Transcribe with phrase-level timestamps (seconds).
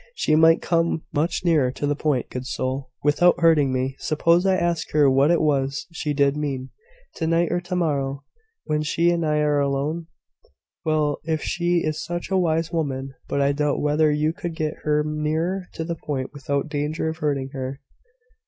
[0.15, 2.89] She might come much nearer to the point, good soul!
[3.03, 3.95] without hurting me.
[3.99, 6.71] Suppose I ask her what it was she did mean,
[7.17, 8.23] to night or to morrow,
[8.63, 10.07] when she and I are alone?"
[10.83, 11.19] "Well!
[11.25, 13.13] if she is such a wise woman.
[13.27, 17.17] But I doubt whether you could get her nearer to the point without danger of
[17.17, 17.79] hurting her.